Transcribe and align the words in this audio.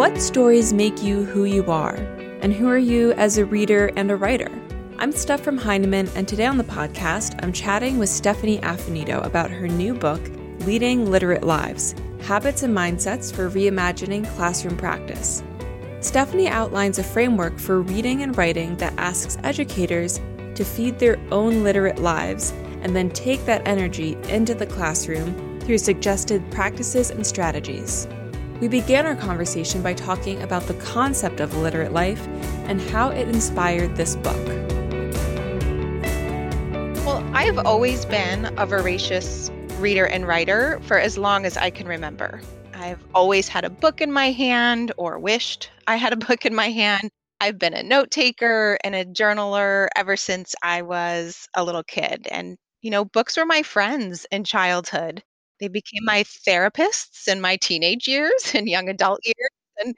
What 0.00 0.18
stories 0.18 0.72
make 0.72 1.02
you 1.02 1.24
who 1.26 1.44
you 1.44 1.70
are? 1.70 1.96
And 2.40 2.54
who 2.54 2.66
are 2.68 2.78
you 2.78 3.12
as 3.12 3.36
a 3.36 3.44
reader 3.44 3.90
and 3.96 4.10
a 4.10 4.16
writer? 4.16 4.50
I'm 4.96 5.12
Steph 5.12 5.42
from 5.42 5.58
Heinemann, 5.58 6.08
and 6.14 6.26
today 6.26 6.46
on 6.46 6.56
the 6.56 6.64
podcast, 6.64 7.38
I'm 7.42 7.52
chatting 7.52 7.98
with 7.98 8.08
Stephanie 8.08 8.60
Affinito 8.60 9.22
about 9.26 9.50
her 9.50 9.68
new 9.68 9.92
book, 9.92 10.22
Leading 10.60 11.10
Literate 11.10 11.42
Lives 11.42 11.94
Habits 12.22 12.62
and 12.62 12.74
Mindsets 12.74 13.30
for 13.30 13.50
Reimagining 13.50 14.26
Classroom 14.36 14.78
Practice. 14.78 15.42
Stephanie 16.00 16.48
outlines 16.48 16.98
a 16.98 17.04
framework 17.04 17.58
for 17.58 17.82
reading 17.82 18.22
and 18.22 18.38
writing 18.38 18.76
that 18.78 18.94
asks 18.96 19.36
educators 19.44 20.18
to 20.54 20.64
feed 20.64 20.98
their 20.98 21.18
own 21.30 21.62
literate 21.62 21.98
lives 21.98 22.52
and 22.80 22.96
then 22.96 23.10
take 23.10 23.44
that 23.44 23.68
energy 23.68 24.16
into 24.30 24.54
the 24.54 24.64
classroom 24.64 25.60
through 25.60 25.76
suggested 25.76 26.42
practices 26.50 27.10
and 27.10 27.26
strategies. 27.26 28.08
We 28.60 28.68
began 28.68 29.06
our 29.06 29.16
conversation 29.16 29.82
by 29.82 29.94
talking 29.94 30.42
about 30.42 30.64
the 30.64 30.74
concept 30.74 31.40
of 31.40 31.56
literate 31.56 31.94
life 31.94 32.28
and 32.66 32.78
how 32.78 33.08
it 33.08 33.26
inspired 33.26 33.96
this 33.96 34.16
book. 34.16 34.46
Well, 37.06 37.26
I 37.32 37.44
have 37.46 37.58
always 37.58 38.04
been 38.04 38.52
a 38.58 38.66
voracious 38.66 39.50
reader 39.78 40.04
and 40.04 40.28
writer 40.28 40.78
for 40.82 40.98
as 40.98 41.16
long 41.16 41.46
as 41.46 41.56
I 41.56 41.70
can 41.70 41.88
remember. 41.88 42.42
I've 42.74 43.02
always 43.14 43.48
had 43.48 43.64
a 43.64 43.70
book 43.70 44.02
in 44.02 44.12
my 44.12 44.30
hand 44.30 44.92
or 44.98 45.18
wished 45.18 45.70
I 45.86 45.96
had 45.96 46.12
a 46.12 46.16
book 46.28 46.44
in 46.44 46.54
my 46.54 46.68
hand. 46.68 47.10
I've 47.40 47.58
been 47.58 47.72
a 47.72 47.82
note 47.82 48.10
taker 48.10 48.76
and 48.84 48.94
a 48.94 49.06
journaler 49.06 49.88
ever 49.96 50.18
since 50.18 50.54
I 50.62 50.82
was 50.82 51.48
a 51.56 51.64
little 51.64 51.82
kid. 51.82 52.28
And, 52.30 52.58
you 52.82 52.90
know, 52.90 53.06
books 53.06 53.38
were 53.38 53.46
my 53.46 53.62
friends 53.62 54.26
in 54.30 54.44
childhood. 54.44 55.22
They 55.60 55.68
became 55.68 56.04
my 56.04 56.24
therapists 56.24 57.28
in 57.28 57.40
my 57.40 57.56
teenage 57.56 58.08
years 58.08 58.32
and 58.54 58.68
young 58.68 58.88
adult 58.88 59.20
years. 59.24 59.50
And 59.78 59.96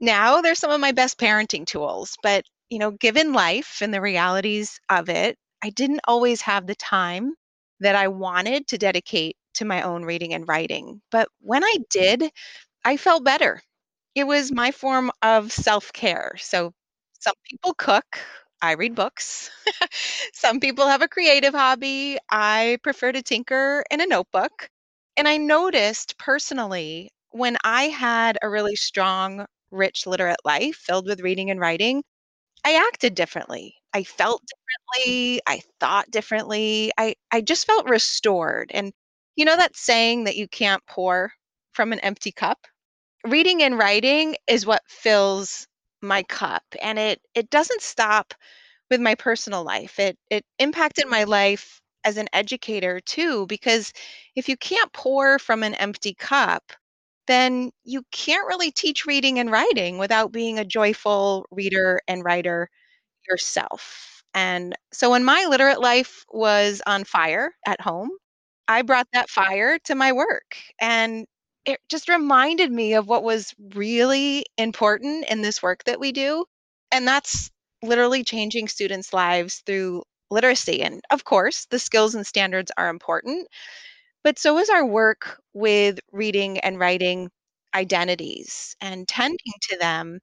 now 0.00 0.40
they're 0.40 0.54
some 0.54 0.70
of 0.70 0.80
my 0.80 0.92
best 0.92 1.18
parenting 1.18 1.66
tools. 1.66 2.16
But, 2.22 2.44
you 2.70 2.78
know, 2.78 2.90
given 2.92 3.32
life 3.32 3.80
and 3.82 3.92
the 3.92 4.00
realities 4.00 4.78
of 4.88 5.08
it, 5.08 5.36
I 5.62 5.70
didn't 5.70 6.00
always 6.04 6.42
have 6.42 6.66
the 6.66 6.74
time 6.74 7.34
that 7.80 7.94
I 7.96 8.08
wanted 8.08 8.66
to 8.68 8.78
dedicate 8.78 9.36
to 9.54 9.64
my 9.64 9.82
own 9.82 10.04
reading 10.04 10.34
and 10.34 10.46
writing. 10.48 11.00
But 11.10 11.28
when 11.40 11.64
I 11.64 11.76
did, 11.90 12.30
I 12.84 12.96
felt 12.96 13.24
better. 13.24 13.62
It 14.14 14.24
was 14.24 14.52
my 14.52 14.72
form 14.72 15.10
of 15.22 15.52
self 15.52 15.92
care. 15.92 16.36
So 16.38 16.72
some 17.20 17.34
people 17.44 17.74
cook, 17.74 18.20
I 18.62 18.72
read 18.72 18.94
books. 18.94 19.50
some 20.34 20.60
people 20.60 20.86
have 20.86 21.02
a 21.02 21.08
creative 21.08 21.54
hobby. 21.54 22.18
I 22.30 22.78
prefer 22.82 23.12
to 23.12 23.22
tinker 23.22 23.84
in 23.90 24.00
a 24.00 24.06
notebook. 24.06 24.68
And 25.16 25.28
I 25.28 25.36
noticed 25.36 26.18
personally 26.18 27.10
when 27.30 27.56
I 27.62 27.84
had 27.84 28.38
a 28.42 28.48
really 28.50 28.74
strong, 28.76 29.46
rich, 29.70 30.06
literate 30.06 30.40
life 30.44 30.76
filled 30.76 31.06
with 31.06 31.20
reading 31.20 31.50
and 31.50 31.60
writing, 31.60 32.02
I 32.64 32.74
acted 32.76 33.14
differently. 33.16 33.76
I 33.94 34.04
felt 34.04 34.42
differently. 34.46 35.40
I 35.46 35.62
thought 35.80 36.10
differently. 36.10 36.92
I, 36.98 37.16
I 37.32 37.40
just 37.42 37.66
felt 37.66 37.88
restored. 37.90 38.70
And 38.74 38.92
you 39.36 39.44
know 39.44 39.56
that 39.56 39.76
saying 39.76 40.24
that 40.24 40.36
you 40.36 40.48
can't 40.48 40.84
pour 40.86 41.32
from 41.74 41.92
an 41.92 42.00
empty 42.00 42.32
cup? 42.32 42.66
Reading 43.24 43.62
and 43.62 43.78
writing 43.78 44.36
is 44.46 44.66
what 44.66 44.82
fills 44.88 45.66
my 46.02 46.22
cup. 46.24 46.64
And 46.82 46.98
it 46.98 47.20
it 47.34 47.50
doesn't 47.50 47.82
stop 47.82 48.34
with 48.90 49.00
my 49.00 49.14
personal 49.16 49.64
life. 49.64 49.98
It 50.00 50.18
it 50.30 50.44
impacted 50.58 51.08
my 51.08 51.24
life 51.24 51.80
as 52.04 52.16
an 52.16 52.28
educator 52.32 53.00
too, 53.00 53.46
because 53.46 53.92
if 54.36 54.48
you 54.48 54.56
can't 54.56 54.92
pour 54.92 55.38
from 55.38 55.62
an 55.62 55.74
empty 55.76 56.14
cup, 56.14 56.72
then 57.26 57.70
you 57.84 58.02
can't 58.12 58.46
really 58.48 58.70
teach 58.72 59.06
reading 59.06 59.38
and 59.38 59.50
writing 59.50 59.98
without 59.98 60.32
being 60.32 60.58
a 60.58 60.64
joyful 60.64 61.46
reader 61.50 62.00
and 62.08 62.24
writer 62.24 62.68
yourself. 63.28 64.22
And 64.34 64.74
so 64.92 65.10
when 65.10 65.24
my 65.24 65.46
literate 65.48 65.80
life 65.80 66.24
was 66.32 66.82
on 66.86 67.04
fire 67.04 67.52
at 67.66 67.80
home, 67.80 68.10
I 68.68 68.82
brought 68.82 69.08
that 69.12 69.30
fire 69.30 69.78
to 69.84 69.94
my 69.94 70.12
work. 70.12 70.56
And 70.80 71.26
it 71.66 71.80
just 71.88 72.08
reminded 72.08 72.72
me 72.72 72.94
of 72.94 73.08
what 73.08 73.22
was 73.24 73.54
really 73.74 74.46
important 74.58 75.26
in 75.30 75.42
this 75.42 75.62
work 75.62 75.84
that 75.84 76.00
we 76.00 76.12
do. 76.12 76.44
And 76.92 77.06
that's 77.06 77.50
literally 77.82 78.24
changing 78.24 78.68
students' 78.68 79.12
lives 79.12 79.62
through 79.66 80.02
literacy. 80.30 80.82
And 80.82 81.02
of 81.10 81.24
course, 81.24 81.66
the 81.70 81.78
skills 81.78 82.14
and 82.14 82.26
standards 82.26 82.70
are 82.76 82.88
important, 82.88 83.48
but 84.24 84.38
so 84.38 84.58
is 84.58 84.70
our 84.70 84.86
work 84.86 85.40
with 85.54 86.00
reading 86.12 86.58
and 86.60 86.78
writing 86.78 87.30
identities 87.74 88.76
and 88.80 89.06
tending 89.08 89.38
mm-hmm. 89.38 89.74
to 89.74 89.78
them 89.78 90.20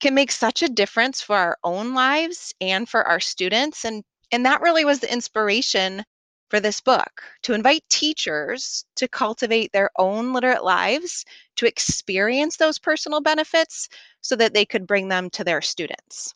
can 0.00 0.14
make 0.14 0.32
such 0.32 0.62
a 0.62 0.68
difference 0.68 1.22
for 1.22 1.36
our 1.36 1.58
own 1.64 1.94
lives 1.94 2.54
and 2.60 2.88
for 2.88 3.06
our 3.06 3.20
students 3.20 3.84
and 3.84 4.02
and 4.32 4.46
that 4.46 4.60
really 4.60 4.84
was 4.84 5.00
the 5.00 5.12
inspiration 5.12 6.04
for 6.50 6.60
this 6.60 6.80
book 6.80 7.22
to 7.42 7.54
invite 7.54 7.84
teachers 7.88 8.84
to 8.96 9.08
cultivate 9.08 9.72
their 9.72 9.90
own 9.98 10.32
literate 10.32 10.64
lives 10.64 11.24
to 11.56 11.66
experience 11.66 12.56
those 12.56 12.78
personal 12.78 13.20
benefits 13.20 13.88
so 14.20 14.36
that 14.36 14.52
they 14.54 14.64
could 14.66 14.86
bring 14.86 15.08
them 15.08 15.30
to 15.30 15.44
their 15.44 15.62
students. 15.62 16.34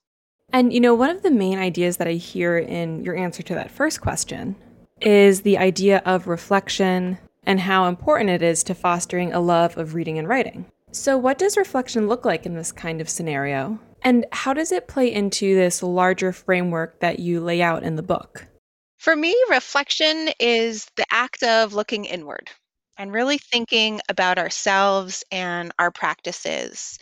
And, 0.53 0.73
you 0.73 0.81
know, 0.81 0.95
one 0.95 1.11
of 1.11 1.23
the 1.23 1.31
main 1.31 1.59
ideas 1.59 1.97
that 1.97 2.09
I 2.09 2.13
hear 2.13 2.59
in 2.59 3.03
your 3.03 3.17
answer 3.17 3.43
to 3.43 3.55
that 3.55 3.71
first 3.71 4.01
question 4.01 4.57
is 5.01 5.43
the 5.43 5.59
idea 5.59 6.03
of 6.05 6.27
reflection 6.27 7.19
and 7.45 7.61
how 7.61 7.87
important 7.87 8.31
it 8.31 8.43
is 8.43 8.63
to 8.65 8.75
fostering 8.75 9.33
a 9.33 9.41
love 9.41 9.77
of 9.77 9.95
reading 9.95 10.19
and 10.19 10.29
writing. 10.29 10.67
So, 10.93 11.19
what 11.19 11.39
does 11.39 11.57
reflection 11.57 12.07
look 12.07 12.25
like 12.25 12.47
in 12.47 12.55
this 12.55 12.71
kind 12.71 13.01
of 13.01 13.09
scenario? 13.09 13.79
And 14.03 14.27
how 14.33 14.55
does 14.55 14.71
it 14.71 14.87
play 14.87 15.13
into 15.13 15.55
this 15.55 15.83
larger 15.83 16.33
framework 16.33 17.01
that 17.01 17.19
you 17.19 17.41
lay 17.41 17.61
out 17.61 17.83
in 17.83 17.97
the 17.97 18.03
book? 18.03 18.47
For 18.99 19.17
me, 19.17 19.37
reflection 19.51 20.31
is 20.39 20.87
the 20.97 21.07
act 21.11 21.43
of 21.43 21.75
looking 21.75 22.05
inward 22.05 22.51
and 22.97 23.13
really 23.13 23.39
thinking 23.39 24.01
about 24.09 24.39
ourselves 24.39 25.25
and 25.33 25.73
our 25.79 25.91
practices. 25.91 26.99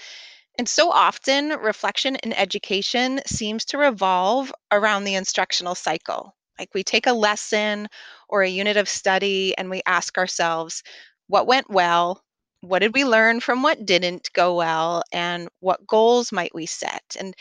And 0.58 0.66
so 0.68 0.90
often, 0.90 1.50
reflection 1.50 2.16
in 2.16 2.32
education 2.32 3.20
seems 3.26 3.66
to 3.66 3.76
revolve 3.78 4.50
around 4.70 5.04
the 5.04 5.14
instructional 5.14 5.74
cycle. 5.74 6.34
Like 6.58 6.72
we 6.74 6.82
take 6.84 7.06
a 7.06 7.12
lesson 7.12 7.88
or 8.28 8.42
a 8.42 8.48
unit 8.48 8.76
of 8.78 8.88
study 8.88 9.54
and 9.58 9.68
we 9.68 9.82
ask 9.86 10.16
ourselves, 10.16 10.82
what 11.26 11.46
went 11.46 11.68
well? 11.70 12.22
What 12.62 12.78
did 12.78 12.94
we 12.94 13.04
learn 13.04 13.40
from 13.40 13.62
what 13.62 13.84
didn't 13.84 14.30
go 14.32 14.54
well? 14.54 15.02
And 15.12 15.48
what 15.60 15.86
goals 15.86 16.32
might 16.32 16.54
we 16.54 16.64
set? 16.66 17.16
And 17.18 17.34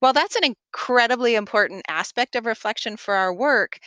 while 0.00 0.12
that's 0.12 0.36
an 0.36 0.44
incredibly 0.44 1.34
important 1.36 1.84
aspect 1.88 2.36
of 2.36 2.46
reflection 2.46 2.96
for 2.96 3.14
our 3.14 3.32
work, 3.34 3.78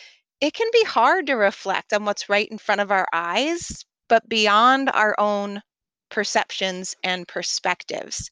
it 0.42 0.54
can 0.54 0.68
be 0.74 0.84
hard 0.84 1.28
to 1.28 1.36
reflect 1.36 1.94
on 1.94 2.06
what's 2.06 2.30
right 2.30 2.48
in 2.50 2.58
front 2.58 2.82
of 2.82 2.92
our 2.92 3.08
eyes, 3.14 3.86
but 4.10 4.28
beyond 4.30 4.90
our 4.94 5.16
own 5.20 5.62
perceptions 6.10 6.96
and 7.04 7.28
perspectives. 7.28 8.30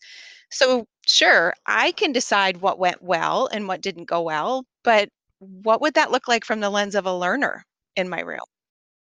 So, 0.51 0.87
sure, 1.07 1.53
I 1.65 1.91
can 1.93 2.11
decide 2.13 2.57
what 2.57 2.79
went 2.79 3.01
well 3.03 3.47
and 3.51 3.67
what 3.67 3.81
didn't 3.81 4.05
go 4.05 4.21
well, 4.21 4.65
but 4.83 5.09
what 5.39 5.81
would 5.81 5.95
that 5.95 6.11
look 6.11 6.27
like 6.27 6.45
from 6.45 6.59
the 6.61 6.69
lens 6.69 6.95
of 6.95 7.05
a 7.05 7.15
learner 7.17 7.65
in 7.95 8.09
my 8.09 8.21
room? 8.21 8.39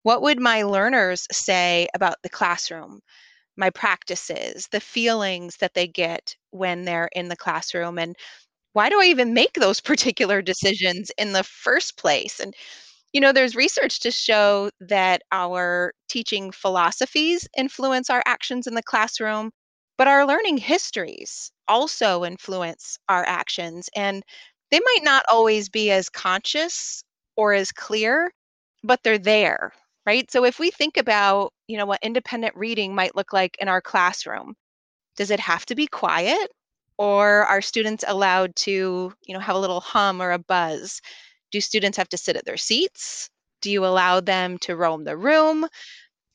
What 0.03 0.21
would 0.21 0.39
my 0.39 0.63
learners 0.63 1.27
say 1.33 1.87
about 1.93 2.21
the 2.23 2.29
classroom, 2.29 3.01
my 3.57 3.69
practices, 3.71 4.67
the 4.71 4.81
feelings 4.81 5.57
that 5.57 5.73
they 5.75 5.87
get 5.87 6.35
when 6.51 6.85
they're 6.85 7.09
in 7.13 7.29
the 7.29 7.37
classroom? 7.37 7.99
And 7.99 8.15
why 8.73 8.89
do 8.89 9.01
I 9.01 9.05
even 9.05 9.33
make 9.33 9.53
those 9.53 9.79
particular 9.81 10.41
decisions 10.41 11.11
in 11.17 11.33
the 11.33 11.43
first 11.43 11.97
place? 11.97 12.39
And 12.39 12.55
you 13.15 13.21
know, 13.21 13.33
there's 13.33 13.55
research 13.55 14.01
to 14.01 14.11
show 14.11 14.71
that 14.81 15.23
our 15.33 15.93
teaching 16.09 16.51
philosophies 16.51 17.47
influence 17.57 18.11
our 18.11 18.21
actions 18.27 18.67
in 18.67 18.75
the 18.75 18.83
classroom, 18.83 19.51
but 19.97 20.09
our 20.09 20.27
learning 20.27 20.57
histories 20.57 21.51
also 21.69 22.25
influence 22.25 22.99
our 23.09 23.25
actions. 23.25 23.89
And 23.95 24.23
they 24.71 24.81
might 24.81 25.03
not 25.03 25.25
always 25.31 25.69
be 25.69 25.91
as 25.91 26.09
conscious 26.09 27.03
or 27.37 27.53
as 27.53 27.71
clear, 27.71 28.31
but 28.83 29.01
they're 29.03 29.17
there, 29.17 29.71
right? 30.05 30.29
So 30.29 30.43
if 30.45 30.59
we 30.59 30.69
think 30.71 30.97
about, 30.97 31.53
you 31.67 31.77
know, 31.77 31.85
what 31.85 32.03
independent 32.03 32.55
reading 32.57 32.95
might 32.95 33.15
look 33.15 33.33
like 33.33 33.55
in 33.59 33.69
our 33.69 33.81
classroom, 33.81 34.55
does 35.17 35.31
it 35.31 35.39
have 35.39 35.65
to 35.67 35.75
be 35.75 35.87
quiet? 35.87 36.49
Or 36.97 37.45
are 37.45 37.61
students 37.61 38.05
allowed 38.07 38.55
to, 38.57 39.13
you 39.25 39.33
know, 39.33 39.39
have 39.41 39.55
a 39.55 39.59
little 39.59 39.81
hum 39.81 40.21
or 40.21 40.31
a 40.31 40.39
buzz? 40.39 41.01
Do 41.55 41.61
students 41.61 41.97
have 41.97 42.09
to 42.09 42.17
sit 42.17 42.35
at 42.35 42.43
their 42.43 42.57
seats? 42.57 43.29
Do 43.61 43.71
you 43.71 43.85
allow 43.85 44.19
them 44.19 44.57
to 44.57 44.75
roam 44.75 45.05
the 45.05 45.15
room? 45.15 45.65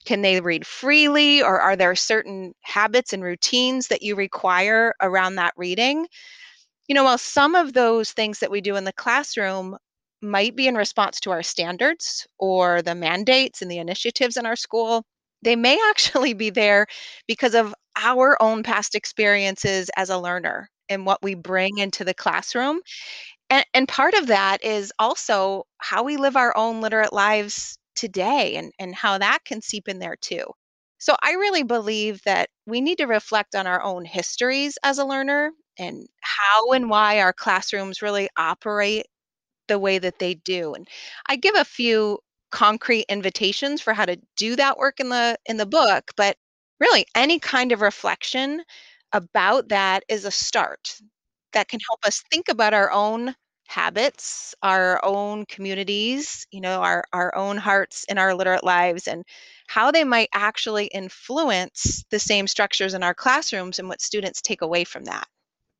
Can 0.06 0.22
they 0.22 0.40
read 0.40 0.66
freely, 0.66 1.42
or 1.42 1.60
are 1.60 1.76
there 1.76 1.94
certain 1.94 2.54
habits 2.62 3.12
and 3.12 3.22
routines 3.22 3.88
that 3.88 4.00
you 4.00 4.16
require 4.16 4.94
around 5.02 5.34
that 5.34 5.52
reading? 5.58 6.06
You 6.88 6.94
know, 6.94 7.04
while 7.04 7.18
some 7.18 7.54
of 7.54 7.74
those 7.74 8.12
things 8.12 8.38
that 8.38 8.50
we 8.50 8.62
do 8.62 8.76
in 8.76 8.84
the 8.84 8.94
classroom 8.94 9.76
might 10.22 10.56
be 10.56 10.66
in 10.66 10.74
response 10.74 11.20
to 11.20 11.32
our 11.32 11.42
standards 11.42 12.26
or 12.38 12.80
the 12.80 12.94
mandates 12.94 13.60
and 13.60 13.70
the 13.70 13.76
initiatives 13.78 14.38
in 14.38 14.46
our 14.46 14.56
school, 14.56 15.04
they 15.42 15.54
may 15.54 15.78
actually 15.90 16.32
be 16.32 16.48
there 16.48 16.86
because 17.28 17.54
of 17.54 17.74
our 17.96 18.42
own 18.42 18.62
past 18.62 18.94
experiences 18.94 19.90
as 19.98 20.08
a 20.08 20.16
learner 20.18 20.70
and 20.88 21.04
what 21.04 21.22
we 21.22 21.34
bring 21.34 21.76
into 21.76 22.04
the 22.06 22.14
classroom. 22.14 22.80
And, 23.50 23.66
and 23.74 23.88
part 23.88 24.14
of 24.14 24.28
that 24.28 24.64
is 24.64 24.92
also 24.98 25.66
how 25.78 26.04
we 26.04 26.16
live 26.16 26.36
our 26.36 26.56
own 26.56 26.80
literate 26.80 27.12
lives 27.12 27.78
today 27.96 28.56
and, 28.56 28.72
and 28.78 28.94
how 28.94 29.18
that 29.18 29.44
can 29.44 29.60
seep 29.60 29.88
in 29.88 29.98
there 29.98 30.16
too. 30.16 30.44
So 30.98 31.16
I 31.22 31.32
really 31.32 31.62
believe 31.62 32.22
that 32.24 32.50
we 32.66 32.80
need 32.80 32.98
to 32.98 33.06
reflect 33.06 33.54
on 33.54 33.66
our 33.66 33.82
own 33.82 34.04
histories 34.04 34.78
as 34.84 34.98
a 34.98 35.04
learner 35.04 35.52
and 35.78 36.06
how 36.20 36.72
and 36.72 36.90
why 36.90 37.20
our 37.20 37.32
classrooms 37.32 38.02
really 38.02 38.28
operate 38.36 39.06
the 39.68 39.78
way 39.78 39.98
that 39.98 40.18
they 40.18 40.34
do. 40.34 40.74
And 40.74 40.88
I 41.26 41.36
give 41.36 41.54
a 41.56 41.64
few 41.64 42.18
concrete 42.50 43.06
invitations 43.08 43.80
for 43.80 43.94
how 43.94 44.04
to 44.06 44.18
do 44.36 44.56
that 44.56 44.78
work 44.78 45.00
in 45.00 45.08
the 45.08 45.38
in 45.46 45.56
the 45.56 45.66
book, 45.66 46.12
but 46.16 46.36
really 46.80 47.06
any 47.14 47.38
kind 47.38 47.72
of 47.72 47.80
reflection 47.80 48.62
about 49.12 49.68
that 49.68 50.04
is 50.08 50.24
a 50.24 50.30
start 50.30 51.00
that 51.52 51.68
can 51.68 51.80
help 51.88 52.04
us 52.04 52.22
think 52.30 52.48
about 52.48 52.74
our 52.74 52.90
own 52.90 53.34
habits, 53.70 54.52
our 54.62 55.02
own 55.04 55.46
communities, 55.46 56.46
you 56.50 56.60
know, 56.60 56.80
our 56.80 57.04
our 57.12 57.34
own 57.36 57.56
hearts 57.56 58.04
in 58.08 58.18
our 58.18 58.34
literate 58.34 58.64
lives 58.64 59.06
and 59.06 59.24
how 59.68 59.90
they 59.92 60.02
might 60.02 60.28
actually 60.34 60.86
influence 60.86 62.04
the 62.10 62.18
same 62.18 62.48
structures 62.48 62.94
in 62.94 63.02
our 63.02 63.14
classrooms 63.14 63.78
and 63.78 63.88
what 63.88 64.00
students 64.00 64.42
take 64.42 64.60
away 64.60 64.82
from 64.82 65.04
that. 65.04 65.26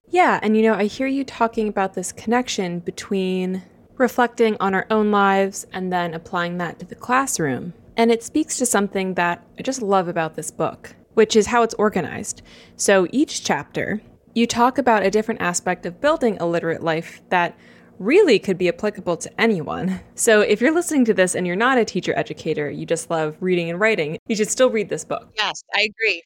Yeah, 0.09 0.39
and 0.43 0.57
you 0.57 0.63
know, 0.63 0.75
I 0.75 0.85
hear 0.85 1.07
you 1.07 1.25
talking 1.25 1.69
about 1.69 1.95
this 1.95 2.13
connection 2.13 2.79
between 2.81 3.63
reflecting 3.97 4.57
on 4.61 4.75
our 4.75 4.87
own 4.91 5.11
lives 5.11 5.67
and 5.73 5.93
then 5.93 6.15
applying 6.15 6.59
that 6.59 6.79
to 6.79 6.87
the 6.87 6.95
classroom. 6.95 7.75
And 7.97 8.11
it 8.11 8.23
speaks 8.23 8.57
to 8.59 8.67
something 8.67 9.15
that 9.15 9.45
I 9.59 9.63
just 9.63 9.83
love 9.83 10.09
about 10.09 10.35
this 10.37 10.51
book, 10.51 10.95
which 11.15 11.37
is 11.37 11.49
how 11.49 11.63
it's 11.63 11.75
organized. 11.75 12.43
So 12.77 13.07
each 13.11 13.45
chapter, 13.45 14.01
you 14.35 14.47
talk 14.47 14.79
about 14.79 15.03
a 15.03 15.11
different 15.11 15.41
aspect 15.41 15.87
of 15.87 16.01
building 16.01 16.37
a 16.39 16.47
literate 16.47 16.83
life 16.83 17.21
that 17.31 17.57
really 17.99 18.39
could 18.39 18.57
be 18.57 18.69
applicable 18.69 19.17
to 19.19 19.41
anyone. 19.41 20.01
So 20.15 20.41
if 20.41 20.61
you're 20.61 20.73
listening 20.73 21.05
to 21.05 21.15
this 21.15 21.35
and 21.35 21.47
you're 21.47 21.55
not 21.55 21.79
a 21.79 21.85
teacher 21.85 22.17
educator, 22.17 22.71
you 22.71 22.87
just 22.87 23.11
love 23.11 23.37
reading 23.41 23.69
and 23.71 23.79
writing, 23.79 24.19
you 24.27 24.35
should 24.35 24.49
still 24.49 24.71
read 24.71 24.89
this 24.89 25.05
book. 25.05 25.29
Yes, 25.37 25.63
I 25.75 25.89
agree. 25.91 26.23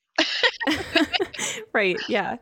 right, 1.72 1.96
yeah. 2.08 2.36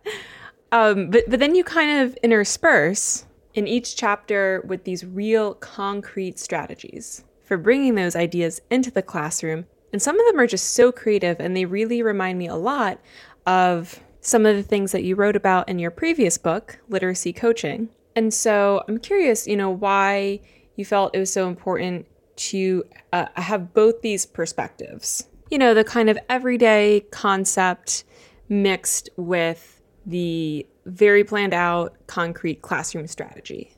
Um, 0.70 1.10
but, 1.10 1.24
but 1.28 1.40
then 1.40 1.54
you 1.54 1.64
kind 1.64 2.02
of 2.02 2.16
intersperse 2.22 3.26
in 3.54 3.66
each 3.66 3.96
chapter 3.96 4.62
with 4.66 4.84
these 4.84 5.04
real 5.04 5.54
concrete 5.54 6.38
strategies 6.38 7.24
for 7.42 7.56
bringing 7.56 7.94
those 7.94 8.16
ideas 8.16 8.60
into 8.70 8.90
the 8.90 9.02
classroom. 9.02 9.66
And 9.92 10.00
some 10.00 10.18
of 10.18 10.26
them 10.26 10.40
are 10.40 10.46
just 10.46 10.74
so 10.74 10.92
creative 10.92 11.40
and 11.40 11.56
they 11.56 11.64
really 11.64 12.02
remind 12.02 12.38
me 12.38 12.48
a 12.48 12.56
lot 12.56 12.98
of 13.46 14.00
some 14.22 14.46
of 14.46 14.56
the 14.56 14.62
things 14.62 14.92
that 14.92 15.04
you 15.04 15.14
wrote 15.16 15.36
about 15.36 15.68
in 15.68 15.78
your 15.78 15.90
previous 15.90 16.38
book, 16.38 16.78
Literacy 16.88 17.32
Coaching. 17.32 17.90
And 18.16 18.32
so 18.32 18.82
I'm 18.88 18.98
curious, 18.98 19.46
you 19.46 19.56
know, 19.56 19.70
why 19.70 20.40
you 20.76 20.84
felt 20.84 21.14
it 21.14 21.18
was 21.18 21.32
so 21.32 21.48
important 21.48 22.06
to 22.36 22.84
uh, 23.12 23.26
have 23.34 23.74
both 23.74 24.00
these 24.00 24.24
perspectives. 24.24 25.26
You 25.50 25.58
know, 25.58 25.74
the 25.74 25.84
kind 25.84 26.08
of 26.08 26.18
everyday 26.30 27.04
concept 27.10 28.04
mixed 28.48 29.10
with 29.16 29.80
the 30.06 30.66
very 30.86 31.24
planned 31.24 31.54
out, 31.54 31.94
concrete 32.06 32.62
classroom 32.62 33.06
strategy? 33.06 33.74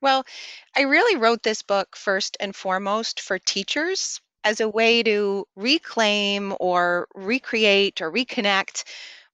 Well, 0.00 0.24
I 0.76 0.82
really 0.82 1.18
wrote 1.18 1.42
this 1.42 1.62
book 1.62 1.96
first 1.96 2.36
and 2.40 2.54
foremost 2.54 3.20
for 3.20 3.38
teachers 3.38 4.20
as 4.44 4.60
a 4.60 4.68
way 4.68 5.02
to 5.04 5.46
reclaim 5.54 6.54
or 6.58 7.06
recreate 7.14 8.00
or 8.00 8.12
reconnect 8.12 8.84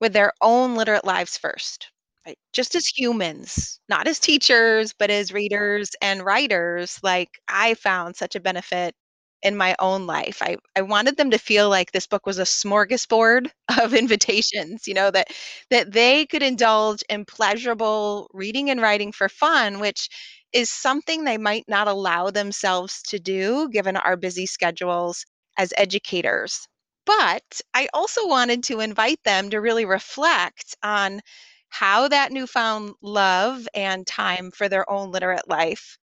with 0.00 0.12
their 0.12 0.32
own 0.40 0.74
literate 0.74 1.04
lives 1.04 1.36
first. 1.38 1.88
Right? 2.26 2.38
Just 2.52 2.74
as 2.74 2.86
humans, 2.86 3.80
not 3.88 4.06
as 4.06 4.18
teachers, 4.18 4.92
but 4.98 5.10
as 5.10 5.32
readers 5.32 5.90
and 6.02 6.24
writers, 6.24 6.98
like 7.02 7.30
I 7.48 7.74
found 7.74 8.16
such 8.16 8.34
a 8.36 8.40
benefit 8.40 8.94
in 9.42 9.56
my 9.56 9.74
own 9.78 10.06
life. 10.06 10.38
I, 10.42 10.56
I 10.76 10.82
wanted 10.82 11.16
them 11.16 11.30
to 11.30 11.38
feel 11.38 11.68
like 11.70 11.92
this 11.92 12.06
book 12.08 12.26
was 12.26 12.38
a 12.38 12.42
smorgasbord 12.42 13.50
of 13.80 13.94
invitations, 13.94 14.86
you 14.86 14.94
know, 14.94 15.10
that 15.10 15.28
that 15.70 15.92
they 15.92 16.26
could 16.26 16.42
indulge 16.42 17.02
in 17.08 17.24
pleasurable 17.24 18.28
reading 18.34 18.70
and 18.70 18.80
writing 18.82 19.12
for 19.12 19.28
fun, 19.28 19.78
which 19.80 20.08
is 20.52 20.70
something 20.70 21.24
they 21.24 21.38
might 21.38 21.64
not 21.68 21.88
allow 21.88 22.30
themselves 22.30 23.02
to 23.02 23.18
do 23.18 23.68
given 23.70 23.96
our 23.96 24.16
busy 24.16 24.46
schedules 24.46 25.24
as 25.56 25.72
educators. 25.76 26.66
But 27.08 27.60
I 27.74 27.88
also 27.92 28.28
wanted 28.28 28.62
to 28.66 28.78
invite 28.80 29.24
them 29.24 29.50
to 29.50 29.60
really 29.60 29.84
reflect 29.84 30.76
on 30.84 31.22
how 31.70 32.06
that 32.08 32.30
newfound 32.32 32.94
love 33.02 33.68
and 33.74 34.06
time 34.06 34.52
for 34.52 34.68
their 34.68 34.88
own 34.90 35.10
literate 35.10 35.48
life 35.48 35.98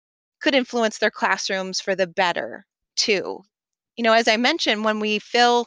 could 0.41 0.55
influence 0.55 0.99
their 0.99 1.11
classrooms 1.11 1.81
for 1.81 1.97
the 1.97 2.07
better 2.07 2.67
too. 2.97 3.43
You 3.97 4.05
know, 4.05 4.13
as 4.13 4.29
I 4.29 4.37
mentioned, 4.37 4.85
when 4.85 5.01
we 5.01 5.19
feel 5.19 5.67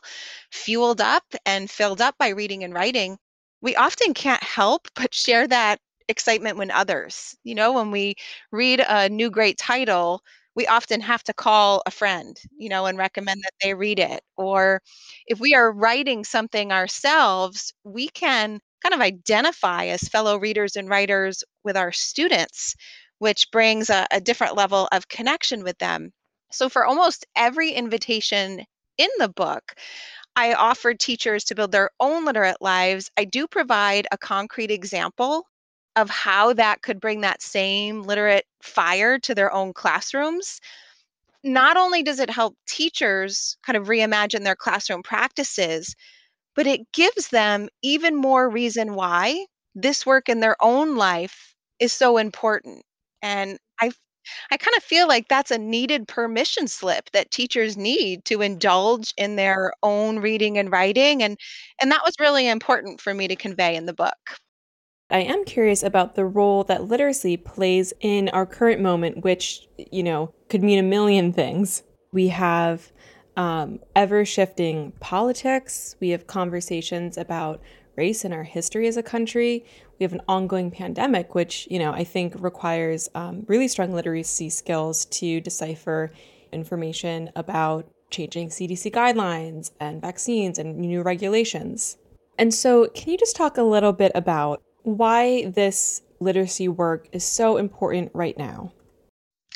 fueled 0.51 1.01
up 1.01 1.25
and 1.45 1.69
filled 1.69 2.01
up 2.01 2.17
by 2.17 2.29
reading 2.29 2.63
and 2.63 2.73
writing, 2.73 3.17
we 3.61 3.75
often 3.75 4.13
can't 4.13 4.43
help 4.43 4.87
but 4.95 5.13
share 5.13 5.47
that 5.47 5.79
excitement 6.09 6.57
with 6.57 6.69
others. 6.71 7.35
You 7.43 7.55
know, 7.55 7.73
when 7.73 7.91
we 7.91 8.15
read 8.51 8.81
a 8.87 9.09
new 9.09 9.29
great 9.29 9.57
title, 9.57 10.21
we 10.55 10.67
often 10.67 11.01
have 11.01 11.23
to 11.25 11.33
call 11.33 11.81
a 11.85 11.91
friend, 11.91 12.37
you 12.57 12.69
know, 12.69 12.85
and 12.85 12.97
recommend 12.97 13.41
that 13.43 13.53
they 13.61 13.73
read 13.73 13.99
it. 13.99 14.21
Or 14.37 14.81
if 15.27 15.39
we 15.39 15.55
are 15.55 15.71
writing 15.71 16.23
something 16.23 16.71
ourselves, 16.71 17.73
we 17.83 18.09
can 18.09 18.59
kind 18.81 18.93
of 18.93 19.01
identify 19.01 19.85
as 19.85 20.01
fellow 20.09 20.37
readers 20.37 20.75
and 20.75 20.89
writers 20.89 21.43
with 21.63 21.77
our 21.77 21.91
students, 21.91 22.75
which 23.19 23.49
brings 23.51 23.89
a, 23.89 24.05
a 24.11 24.21
different 24.21 24.55
level 24.55 24.87
of 24.91 25.07
connection 25.07 25.63
with 25.63 25.77
them. 25.79 26.11
So, 26.51 26.69
for 26.69 26.85
almost 26.85 27.25
every 27.35 27.71
invitation 27.71 28.63
in 28.97 29.09
the 29.17 29.29
book, 29.29 29.73
I 30.35 30.53
offered 30.53 30.99
teachers 30.99 31.43
to 31.45 31.55
build 31.55 31.71
their 31.71 31.89
own 31.99 32.25
literate 32.25 32.61
lives. 32.61 33.09
I 33.17 33.25
do 33.25 33.47
provide 33.47 34.07
a 34.11 34.17
concrete 34.17 34.71
example 34.71 35.47
of 35.95 36.09
how 36.09 36.53
that 36.53 36.81
could 36.81 36.99
bring 36.99 37.21
that 37.21 37.41
same 37.41 38.03
literate 38.03 38.45
fire 38.61 39.19
to 39.19 39.35
their 39.35 39.51
own 39.53 39.73
classrooms. 39.73 40.59
Not 41.43 41.77
only 41.77 42.03
does 42.03 42.19
it 42.19 42.29
help 42.29 42.57
teachers 42.67 43.57
kind 43.65 43.77
of 43.77 43.87
reimagine 43.87 44.43
their 44.43 44.55
classroom 44.55 45.03
practices, 45.03 45.95
but 46.55 46.67
it 46.67 46.91
gives 46.93 47.29
them 47.29 47.69
even 47.83 48.15
more 48.15 48.49
reason 48.49 48.95
why 48.95 49.45
this 49.75 50.05
work 50.05 50.29
in 50.29 50.39
their 50.41 50.57
own 50.61 50.95
life 50.97 51.55
is 51.79 51.93
so 51.93 52.17
important. 52.17 52.85
And 53.21 53.59
I 53.81 53.91
I 54.51 54.57
kind 54.57 54.77
of 54.77 54.83
feel 54.83 55.07
like 55.07 55.27
that's 55.29 55.51
a 55.51 55.57
needed 55.57 56.07
permission 56.07 56.67
slip 56.67 57.11
that 57.11 57.31
teachers 57.31 57.77
need 57.77 58.25
to 58.25 58.41
indulge 58.41 59.13
in 59.17 59.35
their 59.37 59.73
own 59.83 60.19
reading 60.19 60.57
and 60.57 60.71
writing 60.71 61.23
and 61.23 61.37
and 61.81 61.91
that 61.91 62.03
was 62.05 62.15
really 62.19 62.47
important 62.47 63.01
for 63.01 63.13
me 63.13 63.27
to 63.29 63.35
convey 63.37 63.75
in 63.75 63.85
the 63.87 63.93
book. 63.93 64.39
I 65.13 65.19
am 65.19 65.45
curious 65.45 65.83
about 65.83 66.15
the 66.15 66.25
role 66.25 66.63
that 66.63 66.85
literacy 66.85 67.37
plays 67.37 67.93
in 67.99 68.29
our 68.29 68.47
current 68.47 68.81
moment, 68.81 69.23
which, 69.23 69.67
you 69.91 70.01
know, 70.01 70.33
could 70.49 70.63
mean 70.63 70.79
a 70.79 70.83
million 70.83 71.31
things. 71.31 71.83
We 72.11 72.29
have 72.29 72.91
um, 73.37 73.79
ever 73.95 74.25
shifting 74.25 74.91
politics, 74.99 75.95
we 75.99 76.09
have 76.09 76.25
conversations 76.25 77.19
about 77.19 77.61
race 77.95 78.25
in 78.25 78.33
our 78.33 78.41
history 78.41 78.87
as 78.87 78.97
a 78.97 79.03
country. 79.03 79.63
We 79.99 80.03
have 80.03 80.13
an 80.13 80.21
ongoing 80.27 80.71
pandemic, 80.71 81.35
which, 81.35 81.67
you 81.69 81.77
know, 81.77 81.91
I 81.91 82.03
think 82.03 82.33
requires 82.39 83.07
um, 83.13 83.45
really 83.47 83.67
strong 83.67 83.93
literacy 83.93 84.49
skills 84.49 85.05
to 85.05 85.39
decipher 85.39 86.11
information 86.51 87.29
about 87.35 87.87
changing 88.09 88.49
CDC 88.49 88.91
guidelines 88.91 89.69
and 89.79 90.01
vaccines 90.01 90.57
and 90.57 90.75
new 90.75 91.03
regulations. 91.03 91.97
And 92.39 92.51
so, 92.51 92.87
can 92.87 93.11
you 93.11 93.17
just 93.19 93.35
talk 93.35 93.59
a 93.59 93.63
little 93.63 93.93
bit 93.93 94.11
about 94.15 94.62
why 94.83 95.45
this 95.45 96.01
literacy 96.19 96.67
work 96.67 97.07
is 97.11 97.23
so 97.23 97.57
important 97.57 98.11
right 98.13 98.37
now? 98.37 98.71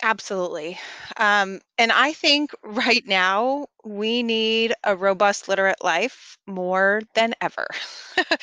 Absolutely. 0.04 0.78
Um, 1.18 1.60
and 1.78 1.92
I 1.92 2.14
think 2.14 2.52
right 2.64 3.06
now 3.08 3.68
we 3.84 4.22
need 4.22 4.74
a 4.84 4.96
robust 4.96 5.48
literate 5.48 5.84
life 5.84 6.38
more 6.46 7.02
than 7.16 7.34
ever. 7.42 7.66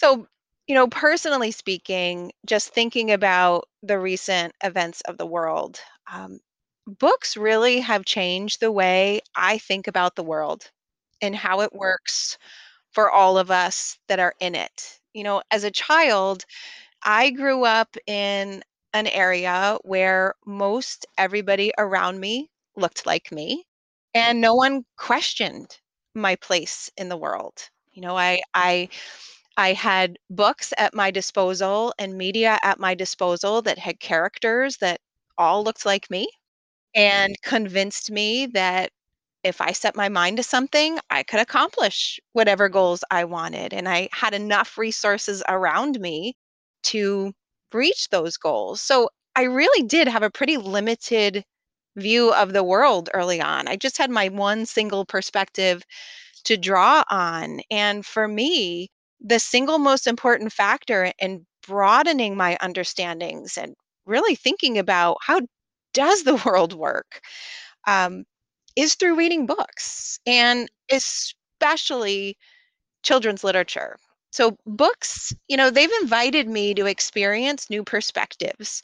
so, 0.00 0.26
you 0.66 0.74
know, 0.74 0.88
personally 0.88 1.50
speaking, 1.50 2.32
just 2.46 2.72
thinking 2.72 3.10
about 3.10 3.68
the 3.82 3.98
recent 3.98 4.54
events 4.64 5.02
of 5.02 5.18
the 5.18 5.26
world, 5.26 5.78
um, 6.10 6.40
books 6.86 7.36
really 7.36 7.80
have 7.80 8.04
changed 8.04 8.60
the 8.60 8.72
way 8.72 9.20
I 9.36 9.58
think 9.58 9.88
about 9.88 10.16
the 10.16 10.24
world 10.24 10.70
and 11.20 11.36
how 11.36 11.60
it 11.60 11.74
works 11.74 12.38
for 12.92 13.10
all 13.10 13.36
of 13.36 13.50
us 13.50 13.98
that 14.08 14.20
are 14.20 14.34
in 14.40 14.54
it. 14.54 15.00
You 15.14 15.24
know, 15.24 15.42
as 15.50 15.64
a 15.64 15.70
child, 15.70 16.44
I 17.02 17.30
grew 17.30 17.64
up 17.64 17.96
in 18.06 18.62
an 18.94 19.06
area 19.08 19.78
where 19.84 20.34
most 20.46 21.06
everybody 21.18 21.72
around 21.78 22.20
me 22.20 22.50
looked 22.76 23.06
like 23.06 23.32
me 23.32 23.64
and 24.14 24.40
no 24.40 24.54
one 24.54 24.84
questioned 24.96 25.78
my 26.14 26.36
place 26.36 26.90
in 26.96 27.08
the 27.10 27.16
world. 27.16 27.70
You 27.92 28.02
know, 28.02 28.16
I 28.18 28.42
I 28.54 28.88
I 29.56 29.72
had 29.74 30.18
books 30.30 30.72
at 30.78 30.94
my 30.94 31.10
disposal 31.10 31.94
and 31.98 32.18
media 32.18 32.58
at 32.62 32.78
my 32.80 32.94
disposal 32.94 33.62
that 33.62 33.78
had 33.78 34.00
characters 34.00 34.78
that 34.78 35.00
all 35.38 35.64
looked 35.64 35.86
like 35.86 36.10
me 36.10 36.28
and 36.94 37.36
convinced 37.42 38.10
me 38.10 38.46
that 38.46 38.92
if 39.44 39.60
I 39.60 39.72
set 39.72 39.96
my 39.96 40.08
mind 40.08 40.36
to 40.38 40.42
something, 40.42 40.98
I 41.10 41.22
could 41.22 41.40
accomplish 41.40 42.20
whatever 42.32 42.68
goals 42.68 43.04
I 43.10 43.24
wanted. 43.24 43.72
And 43.74 43.88
I 43.88 44.08
had 44.12 44.34
enough 44.34 44.78
resources 44.78 45.42
around 45.48 46.00
me 46.00 46.34
to 46.84 47.32
reach 47.72 48.08
those 48.10 48.36
goals. 48.36 48.80
So 48.80 49.08
I 49.34 49.42
really 49.44 49.82
did 49.86 50.08
have 50.08 50.22
a 50.22 50.30
pretty 50.30 50.56
limited 50.58 51.44
view 51.96 52.32
of 52.32 52.52
the 52.52 52.64
world 52.64 53.10
early 53.14 53.40
on. 53.40 53.68
I 53.68 53.76
just 53.76 53.98
had 53.98 54.10
my 54.10 54.28
one 54.28 54.66
single 54.66 55.04
perspective 55.04 55.82
to 56.44 56.56
draw 56.56 57.02
on. 57.10 57.60
And 57.70 58.04
for 58.04 58.26
me, 58.28 58.90
the 59.20 59.38
single 59.38 59.78
most 59.78 60.06
important 60.06 60.52
factor 60.52 61.12
in 61.18 61.46
broadening 61.66 62.36
my 62.36 62.56
understandings 62.60 63.56
and 63.56 63.74
really 64.06 64.34
thinking 64.34 64.78
about 64.78 65.18
how 65.20 65.40
does 65.94 66.24
the 66.24 66.36
world 66.46 66.72
work 66.72 67.20
um, 67.86 68.24
is 68.76 68.94
through 68.94 69.16
reading 69.16 69.46
books 69.46 70.18
and 70.26 70.68
especially 70.90 72.36
children's 73.02 73.44
literature. 73.44 73.96
So, 74.32 74.56
books, 74.66 75.34
you 75.48 75.56
know, 75.56 75.70
they've 75.70 75.90
invited 76.02 76.48
me 76.48 76.74
to 76.74 76.86
experience 76.86 77.70
new 77.70 77.84
perspectives 77.84 78.82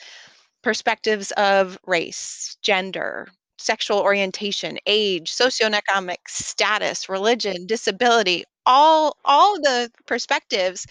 perspectives 0.63 1.31
of 1.33 1.79
race, 1.87 2.57
gender, 2.63 3.29
sexual 3.59 3.99
orientation, 4.01 4.79
age, 4.87 5.33
socioeconomic 5.33 6.19
status, 6.29 7.09
religion, 7.09 7.67
disability, 7.67 8.45
all 8.67 9.17
all 9.25 9.57
the 9.61 9.91
perspectives 10.07 10.87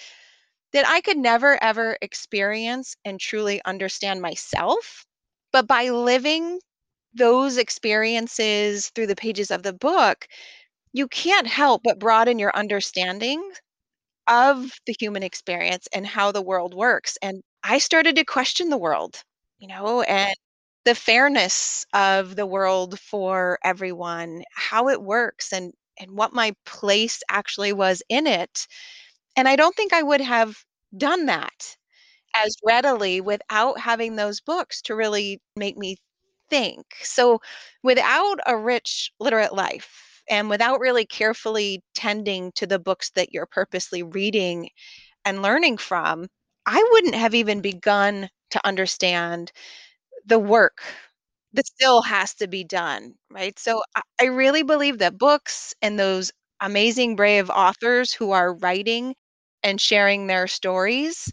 that 0.74 0.88
I 0.88 1.01
could 1.01 1.18
never 1.18 1.62
ever 1.63 1.98
experience 2.01 2.96
and 3.06 3.20
truly 3.20 3.62
understand 3.66 4.22
myself. 4.22 5.06
But 5.51 5.68
by 5.68 5.89
living 5.89 6.60
those 7.18 7.58
experiences 7.58 8.90
through 8.96 9.08
the 9.08 9.16
pages 9.16 9.52
of 9.52 9.64
the 9.64 9.74
book, 9.74 10.28
you 10.94 11.08
can't 11.08 11.48
help 11.48 11.84
but 11.84 12.00
broaden 12.00 12.40
your 12.40 12.56
understanding 12.56 13.44
of 14.28 14.72
the 14.86 14.96
human 15.00 15.24
experience 15.24 15.88
and 15.94 16.06
how 16.08 16.32
the 16.32 16.42
world 16.42 16.74
works. 16.74 17.18
And 17.22 17.42
I 17.64 17.78
started 17.80 18.16
to 18.18 18.26
question 18.26 18.70
the 18.70 18.78
world, 18.78 19.22
you 19.60 19.68
know, 19.68 20.02
and 20.04 20.36
the 20.86 20.96
fairness 20.96 21.86
of 21.94 22.36
the 22.36 22.46
world 22.46 23.00
for 23.00 23.60
everyone, 23.64 24.44
how 24.54 24.90
it 24.90 25.02
works 25.02 25.54
and 25.54 25.74
and 26.00 26.12
what 26.12 26.34
my 26.34 26.54
place 26.66 27.22
actually 27.30 27.74
was 27.74 28.04
in 28.10 28.28
it. 28.28 28.68
And 29.38 29.48
I 29.48 29.56
don't 29.56 29.76
think 29.76 29.94
I 29.94 30.04
would 30.04 30.22
have 30.22 30.58
done 30.98 31.28
that 31.28 31.78
as 32.36 32.56
readily 32.66 33.22
without 33.22 33.80
having 33.80 34.16
those 34.16 34.42
books 34.42 34.82
to 34.84 34.96
really 34.96 35.42
make 35.56 35.78
me 35.78 35.98
think. 36.50 36.86
So, 37.04 37.39
without 37.84 38.39
a 38.46 38.58
rich 38.58 39.12
literate 39.20 39.54
life 39.54 40.22
and 40.30 40.50
without 40.50 40.80
really 40.80 41.06
carefully 41.06 41.82
tending 41.96 42.51
to 42.54 42.68
the 42.68 42.80
books 42.80 43.12
that 43.12 43.34
you're 43.34 43.46
purposely 43.48 44.04
reading 44.04 44.70
and 45.25 45.42
learning 45.44 45.77
from, 45.77 46.27
I 46.68 46.84
wouldn't 46.94 47.16
have 47.16 47.36
even 47.36 47.62
begun 47.62 48.30
to 48.51 48.62
understand 48.68 49.51
the 50.25 50.39
work 50.39 50.84
that 51.54 51.68
still 51.68 52.01
has 52.04 52.34
to 52.36 52.48
be 52.48 52.63
done, 52.63 53.16
right? 53.32 53.58
So, 53.60 53.82
I, 54.22 54.25
really 54.27 54.63
believe 54.63 55.00
that 55.00 55.18
books 55.18 55.74
and 55.82 56.00
those 56.00 56.32
amazing, 56.62 57.16
brave 57.16 57.50
authors 57.50 58.13
who 58.13 58.32
are 58.32 58.56
writing 58.56 59.16
and 59.63 59.80
sharing 59.82 60.27
their 60.27 60.48
stories 60.48 61.32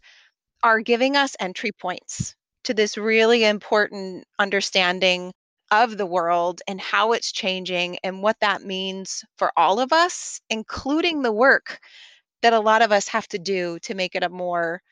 are 0.65 0.81
giving 0.81 1.17
us 1.17 1.37
entry 1.41 1.73
points 1.73 2.35
to 2.65 2.75
this 2.75 2.97
really 2.97 3.45
important 3.45 4.25
understanding 4.39 5.33
of 5.71 5.97
the 5.97 6.07
world 6.07 6.61
and 6.69 6.81
how 6.81 7.13
it's 7.13 7.33
changing 7.33 7.99
and 8.05 8.23
what 8.23 8.37
that 8.41 8.63
means 8.63 9.25
for 9.37 9.51
all 9.57 9.81
of 9.81 9.93
us, 9.93 10.41
including 10.51 11.23
the 11.23 11.33
work 11.33 11.81
that 12.43 12.53
a 12.53 12.61
lot 12.61 12.83
of 12.83 12.93
us 12.93 13.09
have 13.09 13.27
to 13.29 13.39
do 13.39 13.79
to 13.81 13.95
make 13.95 14.15
it 14.15 14.23
a 14.23 14.29
more 14.29 14.83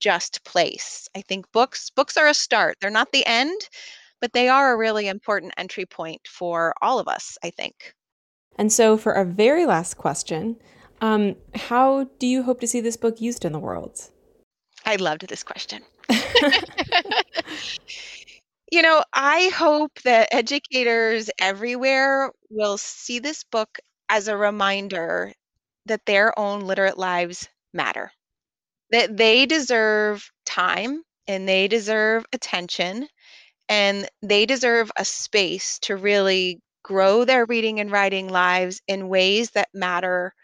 just 0.00 0.44
place. 0.44 1.08
I 1.16 1.22
think 1.22 1.50
books 1.52 1.90
books 1.90 2.16
are 2.16 2.28
a 2.28 2.34
start. 2.34 2.76
They're 2.80 2.90
not 2.90 3.12
the 3.12 3.26
end, 3.26 3.60
but 4.20 4.32
they 4.32 4.48
are 4.48 4.72
a 4.72 4.76
really 4.76 5.08
important 5.08 5.52
entry 5.56 5.86
point 5.86 6.20
for 6.26 6.74
all 6.82 6.98
of 6.98 7.08
us, 7.08 7.38
I 7.42 7.50
think. 7.50 7.94
And 8.56 8.72
so 8.72 8.96
for 8.96 9.14
our 9.14 9.24
very 9.24 9.66
last 9.66 9.96
question, 9.96 10.56
um, 11.00 11.36
how 11.54 12.04
do 12.18 12.26
you 12.26 12.42
hope 12.44 12.60
to 12.60 12.66
see 12.66 12.80
this 12.80 12.96
book 12.96 13.20
used 13.20 13.44
in 13.44 13.52
the 13.52 13.58
world? 13.58 14.10
I 14.84 14.96
loved 14.96 15.26
this 15.28 15.42
question. 15.42 15.82
you 18.70 18.82
know, 18.82 19.02
I 19.12 19.50
hope 19.54 20.00
that 20.02 20.28
educators 20.32 21.30
everywhere 21.38 22.30
will 22.50 22.78
see 22.78 23.18
this 23.18 23.44
book 23.44 23.78
as 24.08 24.28
a 24.28 24.36
reminder 24.36 25.32
that 25.86 26.06
their 26.06 26.38
own 26.38 26.60
literate 26.62 26.98
lives 26.98 27.48
matter, 27.72 28.12
that 28.90 29.16
they 29.16 29.46
deserve 29.46 30.30
time 30.46 31.02
and 31.28 31.48
they 31.48 31.68
deserve 31.68 32.26
attention 32.32 33.08
and 33.68 34.08
they 34.22 34.46
deserve 34.46 34.90
a 34.98 35.04
space 35.04 35.78
to 35.80 35.96
really 35.96 36.60
grow 36.84 37.24
their 37.24 37.46
reading 37.46 37.80
and 37.80 37.90
writing 37.92 38.28
lives 38.28 38.82
in 38.88 39.08
ways 39.08 39.50
that 39.52 39.68
matter 39.74 40.34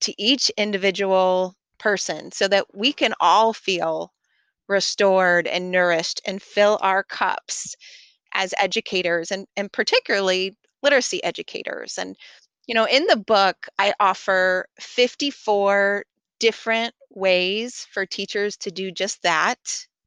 to 0.00 0.14
each 0.18 0.50
individual 0.56 1.54
person 1.78 2.30
so 2.32 2.48
that 2.48 2.66
we 2.74 2.92
can 2.92 3.14
all 3.20 3.52
feel 3.52 4.12
restored 4.72 5.46
and 5.48 5.70
nourished 5.72 6.22
and 6.26 6.42
fill 6.42 6.78
our 6.82 7.04
cups 7.04 7.76
as 8.34 8.54
educators 8.58 9.30
and, 9.30 9.46
and 9.56 9.72
particularly 9.72 10.56
literacy 10.82 11.22
educators. 11.24 11.98
And, 11.98 12.16
you 12.66 12.74
know, 12.74 12.86
in 12.86 13.06
the 13.06 13.16
book, 13.16 13.68
I 13.78 13.94
offer 14.00 14.66
54 14.80 16.04
different 16.40 16.94
ways 17.10 17.86
for 17.92 18.06
teachers 18.06 18.56
to 18.58 18.70
do 18.70 18.90
just 18.92 19.22
that. 19.22 19.58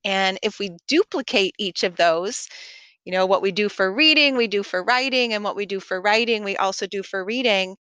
And 0.06 0.40
if 0.44 0.60
we 0.60 0.72
duplicate 0.88 1.56
each 1.60 1.84
of 1.84 1.96
those, 1.98 2.48
you 3.06 3.12
know, 3.14 3.26
what 3.26 3.42
we 3.42 3.52
do 3.52 3.70
for 3.70 3.92
reading, 3.94 4.38
we 4.38 4.48
do 4.48 4.64
for 4.64 4.84
writing, 4.84 5.34
and 5.34 5.44
what 5.44 5.56
we 5.56 5.66
do 5.66 5.80
for 5.80 6.02
writing, 6.02 6.44
we 6.44 6.58
also 6.58 6.88
do 6.88 7.04
for 7.04 7.24
reading. 7.26 7.78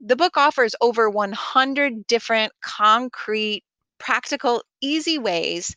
The 0.00 0.16
book 0.16 0.36
offers 0.36 0.74
over 0.80 1.10
100 1.10 2.06
different 2.08 2.52
concrete, 2.62 3.64
practical, 3.98 4.64
easy 4.82 5.18
ways 5.18 5.74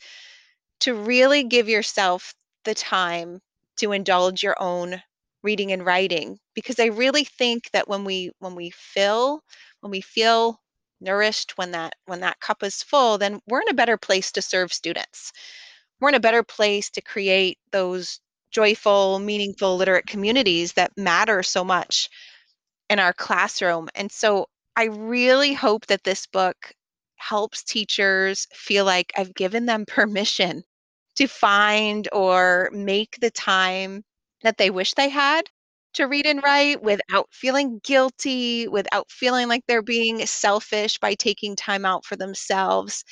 to 0.82 0.94
really 0.94 1.44
give 1.44 1.70
yourself 1.70 2.34
the 2.64 2.76
time 2.76 3.42
to 3.78 3.92
indulge 3.92 4.44
your 4.44 4.56
own 4.62 5.02
reading 5.44 5.72
and 5.72 5.86
writing 5.86 6.40
because 6.56 6.80
I 6.80 6.86
really 6.86 7.24
think 7.24 7.70
that 7.72 7.88
when 7.88 8.04
we 8.04 8.32
when 8.40 8.56
we 8.56 8.72
fill 8.72 9.44
when 9.82 9.92
we 9.92 10.02
feel 10.02 10.60
nourished 11.00 11.58
when 11.58 11.72
that 11.72 11.94
when 12.06 12.22
that 12.22 12.40
cup 12.40 12.64
is 12.64 12.82
full 12.82 13.18
then 13.18 13.40
we're 13.48 13.62
in 13.62 13.70
a 13.70 13.74
better 13.74 13.98
place 13.98 14.32
to 14.34 14.42
serve 14.42 14.74
students. 14.74 15.32
We're 16.00 16.10
in 16.10 16.16
a 16.16 16.20
better 16.20 16.44
place 16.44 16.90
to 16.92 17.02
create 17.02 17.60
those 17.72 18.20
joyful, 18.52 19.20
meaningful 19.20 19.76
literate 19.76 20.08
communities 20.08 20.74
that 20.74 20.98
matter 20.98 21.44
so 21.44 21.64
much 21.64 22.10
in 22.90 23.00
our 23.00 23.14
classroom. 23.14 23.90
And 23.96 24.12
so 24.12 24.48
I 24.76 24.86
really 24.86 25.54
hope 25.54 25.88
that 25.88 26.04
this 26.04 26.26
book 26.26 26.74
helps 27.28 27.64
teachers 27.64 28.48
feel 28.54 28.86
like 28.86 29.12
I've 29.18 29.34
given 29.36 29.66
them 29.66 29.86
permission 29.88 30.64
to 31.16 31.28
find 31.28 32.08
or 32.14 32.70
make 32.74 33.18
the 33.22 33.32
time 33.32 34.04
that 34.44 34.58
they 34.58 34.70
wish 34.70 34.94
they 34.94 35.10
had 35.10 35.50
to 35.94 36.06
read 36.06 36.26
and 36.26 36.44
write 36.44 36.82
without 36.84 37.28
feeling 37.32 37.80
guilty, 37.84 38.68
without 38.68 39.10
feeling 39.12 39.48
like 39.48 39.64
they're 39.68 39.82
being 39.82 40.26
selfish 40.26 40.98
by 41.00 41.16
taking 41.16 41.56
time 41.56 41.86
out 41.86 42.06
for 42.06 42.16
themselves, 42.18 43.04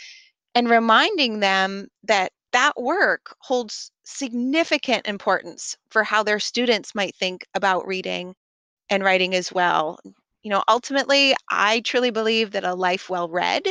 and 0.56 0.70
reminding 0.70 1.40
them 1.40 1.88
that 2.04 2.32
that 2.54 2.74
work 2.82 3.36
holds 3.42 3.92
significant 4.04 5.08
importance 5.08 5.76
for 5.90 6.04
how 6.04 6.24
their 6.24 6.40
students 6.40 6.96
might 6.96 7.16
think 7.16 7.46
about 7.56 7.88
reading 7.88 8.36
and 8.90 9.04
writing 9.04 9.36
as 9.36 9.52
well. 9.54 10.00
You 10.44 10.50
know, 10.50 10.64
ultimately, 10.68 11.34
I 11.50 11.80
truly 11.80 12.12
believe 12.12 12.52
that 12.52 12.66
a 12.66 12.76
life 12.76 13.10
well 13.10 13.30
read 13.30 13.64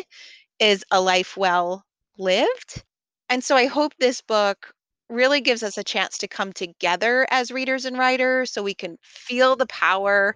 is 0.58 0.84
a 0.90 1.00
life 1.00 1.36
well 1.36 1.84
lived. 2.18 2.82
And 3.28 3.44
so 3.44 3.56
I 3.56 3.66
hope 3.66 3.92
this 3.98 4.22
book 4.22 4.72
really 5.10 5.42
gives 5.42 5.62
us 5.62 5.76
a 5.76 5.84
chance 5.84 6.18
to 6.18 6.28
come 6.28 6.52
together 6.52 7.26
as 7.30 7.50
readers 7.50 7.84
and 7.84 7.98
writers 7.98 8.50
so 8.50 8.62
we 8.62 8.74
can 8.74 8.96
feel 9.02 9.54
the 9.54 9.66
power 9.66 10.34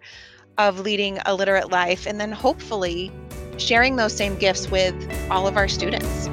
of 0.58 0.80
leading 0.80 1.18
a 1.24 1.34
literate 1.34 1.70
life 1.70 2.06
and 2.06 2.20
then 2.20 2.32
hopefully 2.32 3.10
sharing 3.56 3.96
those 3.96 4.14
same 4.14 4.36
gifts 4.36 4.70
with 4.70 4.94
all 5.30 5.46
of 5.46 5.56
our 5.56 5.68
students. 5.68 6.28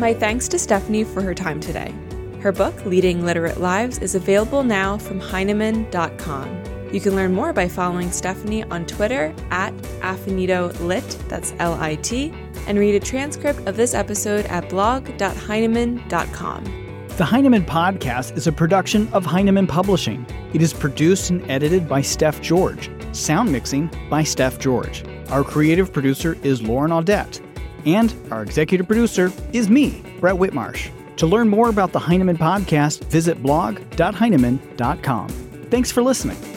My 0.00 0.12
thanks 0.12 0.48
to 0.48 0.58
Stephanie 0.58 1.04
for 1.04 1.22
her 1.22 1.34
time 1.34 1.60
today. 1.60 1.94
Her 2.40 2.50
book, 2.50 2.84
Leading 2.84 3.24
Literate 3.24 3.60
Lives, 3.60 3.98
is 3.98 4.16
available 4.16 4.64
now 4.64 4.98
from 4.98 5.20
Heinemann.com. 5.20 6.63
You 6.94 7.00
can 7.00 7.16
learn 7.16 7.34
more 7.34 7.52
by 7.52 7.66
following 7.66 8.12
Stephanie 8.12 8.62
on 8.62 8.86
Twitter 8.86 9.34
at 9.50 9.74
AffinitoLit, 9.98 11.28
that's 11.28 11.52
L 11.58 11.74
I 11.74 11.96
T, 11.96 12.32
and 12.68 12.78
read 12.78 12.94
a 12.94 13.00
transcript 13.00 13.66
of 13.66 13.76
this 13.76 13.94
episode 13.94 14.46
at 14.46 14.68
blog.heinemann.com. 14.68 17.08
The 17.16 17.24
Heinemann 17.24 17.64
Podcast 17.64 18.36
is 18.36 18.46
a 18.46 18.52
production 18.52 19.08
of 19.12 19.26
Heinemann 19.26 19.66
Publishing. 19.66 20.24
It 20.52 20.62
is 20.62 20.72
produced 20.72 21.30
and 21.30 21.44
edited 21.50 21.88
by 21.88 22.00
Steph 22.00 22.40
George, 22.40 22.88
sound 23.10 23.50
mixing 23.50 23.90
by 24.08 24.22
Steph 24.22 24.60
George. 24.60 25.04
Our 25.30 25.42
creative 25.42 25.92
producer 25.92 26.38
is 26.44 26.62
Lauren 26.62 26.92
Audette, 26.92 27.44
and 27.86 28.14
our 28.30 28.44
executive 28.44 28.86
producer 28.86 29.32
is 29.52 29.68
me, 29.68 30.00
Brett 30.20 30.36
Whitmarsh. 30.36 30.90
To 31.16 31.26
learn 31.26 31.48
more 31.48 31.70
about 31.70 31.90
the 31.90 31.98
Heinemann 31.98 32.38
Podcast, 32.38 33.02
visit 33.06 33.42
blog.heinemann.com. 33.42 35.28
Thanks 35.70 35.90
for 35.90 36.00
listening. 36.00 36.53